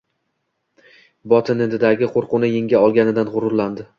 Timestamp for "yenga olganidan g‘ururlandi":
2.57-3.89